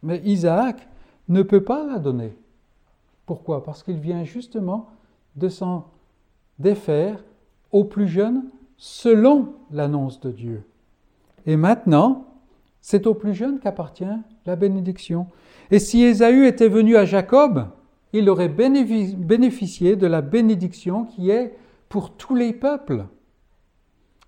[0.01, 0.87] Mais Isaac
[1.29, 2.35] ne peut pas la donner.
[3.25, 3.63] Pourquoi?
[3.63, 4.87] Parce qu'il vient justement
[5.35, 5.91] de s'en
[6.59, 7.23] défaire
[7.71, 8.45] au plus jeune
[8.77, 10.63] selon l'annonce de Dieu.
[11.47, 12.25] Et maintenant,
[12.81, 14.05] c'est au plus jeune qu'appartient
[14.45, 15.27] la bénédiction.
[15.71, 17.67] Et si Ésaü était venu à Jacob,
[18.13, 21.57] il aurait bénéficié de la bénédiction qui est
[21.89, 23.05] pour tous les peuples,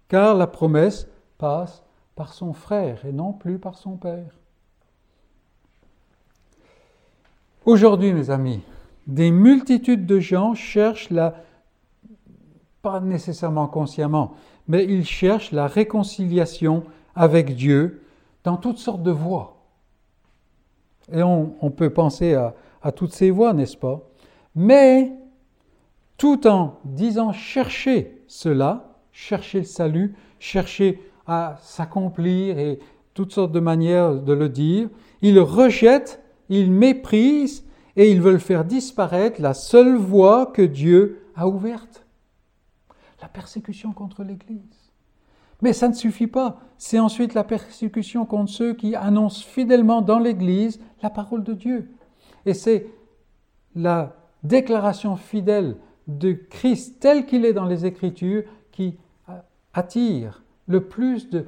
[0.08, 1.08] car la promesse
[1.38, 1.84] passe
[2.16, 4.34] par son frère et non plus par son père.
[7.66, 8.62] Aujourd'hui, mes amis,
[9.08, 11.36] des multitudes de gens cherchent la,
[12.82, 14.34] pas nécessairement consciemment,
[14.68, 16.84] mais ils cherchent la réconciliation
[17.20, 18.02] avec Dieu
[18.46, 19.58] dans toutes sortes de voies.
[21.12, 24.02] Et on, peut penser à, à toutes ces voies, n'est-ce pas?
[24.56, 25.12] Mais
[26.18, 32.80] tout en disant chercher cela, chercher le salut, chercher à s'accomplir et
[33.14, 34.90] toutes sortes de manières de le dire,
[35.22, 37.66] ils rejettent, ils méprisent
[37.98, 42.06] et ils veulent faire disparaître la seule voie que Dieu a ouverte.
[43.22, 44.79] La persécution contre l'Église.
[45.62, 46.60] Mais ça ne suffit pas.
[46.78, 51.92] C'est ensuite la persécution contre ceux qui annoncent fidèlement dans l'Église la parole de Dieu.
[52.46, 52.88] Et c'est
[53.76, 58.98] la déclaration fidèle de Christ tel qu'il est dans les Écritures qui
[59.74, 61.46] attire le plus de,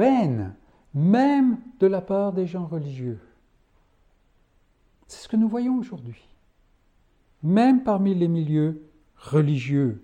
[0.00, 0.54] haine,
[0.94, 3.20] même de la part des gens religieux.
[5.06, 6.22] C'est ce que nous voyons aujourd'hui,
[7.42, 8.82] même parmi les milieux
[9.16, 10.02] religieux.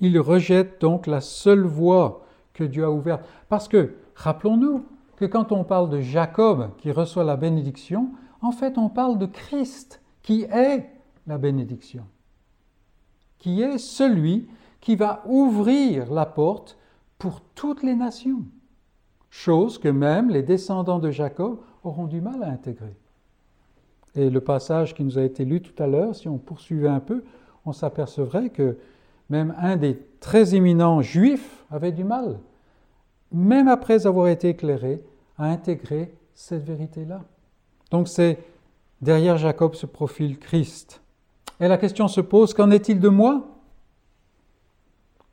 [0.00, 3.24] Il rejette donc la seule voie que Dieu a ouverte.
[3.48, 4.84] Parce que, rappelons-nous
[5.16, 9.26] que quand on parle de Jacob qui reçoit la bénédiction, en fait on parle de
[9.26, 10.90] Christ qui est
[11.26, 12.04] la bénédiction,
[13.38, 14.48] qui est celui
[14.80, 16.78] qui va ouvrir la porte
[17.18, 18.44] pour toutes les nations,
[19.30, 22.96] chose que même les descendants de Jacob auront du mal à intégrer.
[24.14, 27.00] Et le passage qui nous a été lu tout à l'heure, si on poursuivait un
[27.00, 27.24] peu,
[27.64, 28.78] on s'apercevrait que
[29.28, 32.38] même un des très éminents juifs avait du mal,
[33.32, 35.02] même après avoir été éclairé,
[35.36, 37.22] à intégrer cette vérité-là.
[37.90, 38.38] Donc c'est
[39.00, 41.00] derrière Jacob ce profil Christ.
[41.60, 43.46] Et la question se pose, qu'en est-il de moi?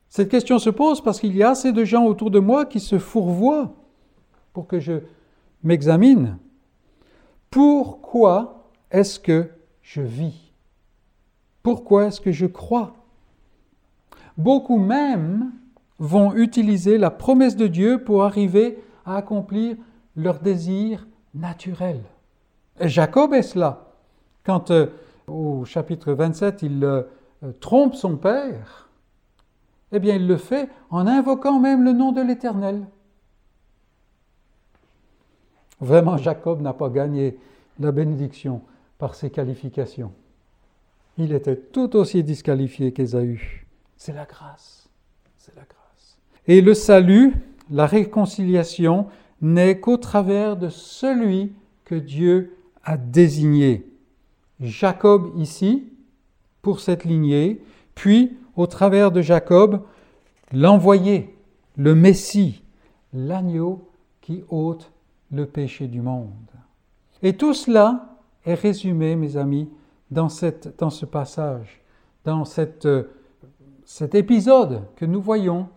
[0.09, 2.79] Cette question se pose parce qu'il y a assez de gens autour de moi qui
[2.79, 3.73] se fourvoient
[4.53, 5.01] pour que je
[5.63, 6.37] m'examine.
[7.49, 9.49] Pourquoi est-ce que
[9.81, 10.53] je vis?
[11.63, 12.93] Pourquoi est-ce que je crois?
[14.37, 15.51] Beaucoup même
[15.99, 19.77] vont utiliser la promesse de Dieu pour arriver à accomplir
[20.15, 22.01] leur désir naturel.
[22.79, 23.93] Et Jacob est cela.
[24.43, 24.87] Quand euh,
[25.27, 27.03] au chapitre 27, il euh,
[27.59, 28.89] trompe son père,
[29.91, 32.85] eh bien il le fait en invoquant même le nom de l'Éternel.
[35.79, 37.37] Vraiment, Jacob n'a pas gagné
[37.79, 38.61] la bénédiction
[38.97, 40.11] par ses qualifications.
[41.17, 43.64] Il était tout aussi disqualifié qu'Ésaü.
[43.97, 44.89] C'est la grâce.
[45.37, 46.17] c'est la grâce.
[46.47, 47.33] Et le salut,
[47.69, 49.07] la réconciliation,
[49.41, 53.91] n'est qu'au travers de celui que Dieu a désigné.
[54.59, 55.91] Jacob ici,
[56.61, 57.61] pour cette lignée,
[57.93, 59.83] puis au travers de Jacob,
[60.51, 61.35] l'envoyé,
[61.77, 62.63] le Messie,
[63.13, 63.89] l'agneau
[64.21, 64.91] qui ôte
[65.31, 66.31] le péché du monde.
[67.21, 69.69] Et tout cela est résumé, mes amis,
[70.11, 71.81] dans, cette, dans ce passage,
[72.23, 72.87] dans cette,
[73.85, 75.69] cet épisode que nous voyons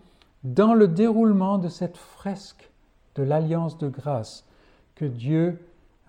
[0.43, 2.71] dans le déroulement de cette fresque
[3.15, 4.47] de l'alliance de grâce
[4.95, 5.61] que Dieu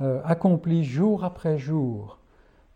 [0.01, 2.17] euh, accomplit jour après jour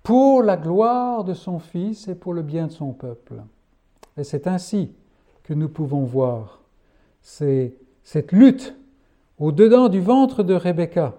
[0.03, 3.35] pour la gloire de son Fils et pour le bien de son peuple.
[4.17, 4.91] Et c'est ainsi
[5.43, 6.59] que nous pouvons voir
[7.21, 8.75] cette lutte
[9.39, 11.13] au-dedans du ventre de Rebecca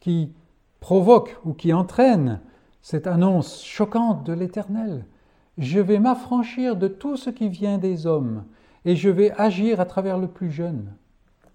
[0.00, 0.32] qui
[0.80, 2.40] provoque ou qui entraîne
[2.82, 5.04] cette annonce choquante de l'Éternel.
[5.58, 8.44] Je vais m'affranchir de tout ce qui vient des hommes
[8.84, 10.92] et je vais agir à travers le plus jeune,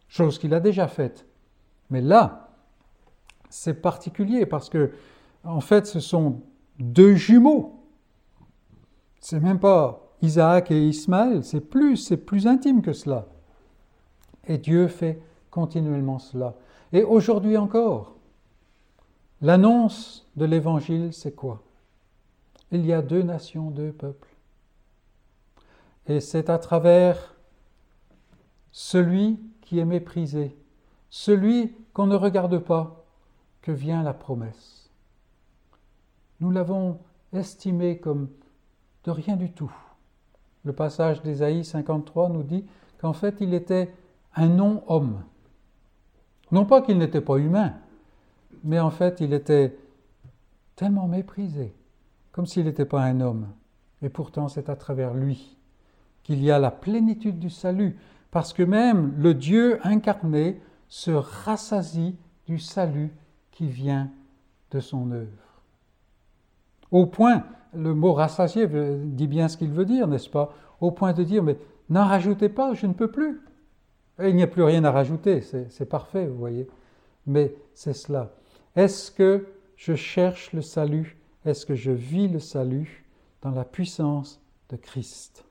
[0.08, 1.28] chose qu'il a déjà faite.
[1.90, 2.50] Mais là,
[3.50, 4.92] c'est particulier parce que
[5.44, 6.42] en fait, ce sont
[6.80, 7.80] deux jumeaux.
[9.20, 13.28] C'est même pas Isaac et Ismaël, c'est plus, c'est plus intime que cela.
[14.48, 16.56] Et Dieu fait continuellement cela.
[16.94, 18.16] Et aujourd'hui encore,
[19.42, 21.64] l'annonce de l'Évangile, c'est quoi?
[22.72, 24.30] Il y a deux nations, deux peuples.
[26.08, 27.36] Et c'est à travers
[28.72, 30.56] celui qui est méprisé,
[31.10, 33.06] celui qu'on ne regarde pas,
[33.62, 34.82] que vient la promesse
[36.42, 36.98] nous l'avons
[37.34, 38.28] estimé comme
[39.06, 39.72] de rien du tout.
[40.66, 42.66] Le passage d'Ésaïe 53 nous dit
[43.00, 43.94] qu'en fait il était
[44.36, 45.24] un non-homme.
[46.52, 47.76] Non pas qu'il n'était pas humain,
[48.64, 49.78] mais en fait il était
[50.76, 51.74] tellement méprisé,
[52.32, 53.48] comme s'il n'était pas un homme.
[54.02, 55.58] Et pourtant c'est à travers lui
[56.24, 57.98] qu'il y a la plénitude du salut,
[58.30, 62.16] parce que même le Dieu incarné se rassasie
[62.46, 63.12] du salut
[63.52, 64.12] qui vient
[64.72, 65.64] de son œuvre.
[66.92, 70.54] Au point, le mot rassasié dit bien ce qu'il veut dire, n'est-ce pas?
[70.80, 71.58] Au point de dire, mais
[71.90, 73.42] n'en rajoutez pas, je ne peux plus.
[74.22, 76.68] il n'y a plus rien à rajouter, c'est parfait, vous voyez.
[77.26, 78.32] Mais c'est cela.
[78.76, 83.04] Est-ce que je cherche le salut Est-ce que je vis le salut
[83.42, 84.40] dans la puissance
[84.70, 85.44] de Christ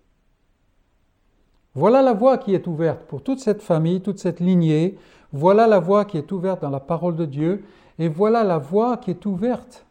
[1.74, 4.96] Voilà la voie qui est ouverte pour toute cette famille, toute cette lignée.
[5.32, 7.64] Voilà la voie qui est ouverte dans la parole de Dieu.
[7.98, 9.84] Et voilà la voie qui est ouverte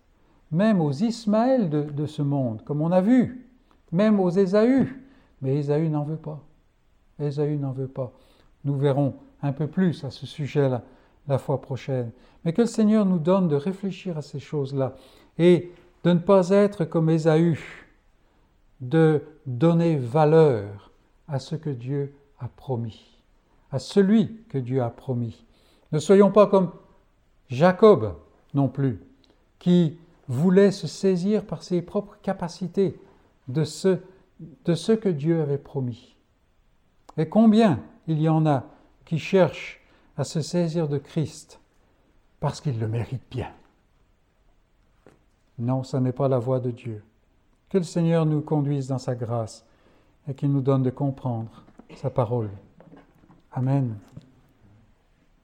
[0.51, 3.47] même aux Ismaël de, ce monde, comme on a vu,
[3.91, 4.87] même aux Ésaü.
[5.41, 6.39] Mais Ésaü n'en veut pas.
[7.19, 8.11] Ésaü n'en veut pas.
[8.63, 10.81] Nous verrons un peu plus à ce sujet-là
[11.27, 12.11] la fois prochaine.
[12.43, 14.95] Mais que le Seigneur nous donne de réfléchir à ces choses-là
[15.37, 15.71] et
[16.03, 17.59] de ne pas être comme Ésaü,
[18.81, 20.91] de donner valeur
[21.27, 23.19] à ce que Dieu a promis,
[23.71, 25.45] à celui que Dieu a promis.
[25.91, 26.71] Ne soyons pas comme
[27.49, 28.15] Jacob
[28.53, 28.99] non plus,
[29.59, 29.97] qui
[30.27, 32.99] voulait se saisir par ses propres capacités
[33.47, 33.99] de ce,
[34.65, 36.15] de ce que Dieu avait promis.
[37.17, 38.65] Et combien il y en a
[39.05, 39.81] qui cherchent
[40.17, 41.59] à se saisir de Christ
[42.39, 43.51] parce qu'il le mérite bien.
[45.59, 47.03] Non, ce n'est pas la voie de Dieu.
[47.69, 49.65] Que le Seigneur nous conduise dans sa grâce
[50.27, 51.63] et qu'il nous donne de comprendre
[51.95, 52.49] sa parole.
[53.51, 53.95] Amen.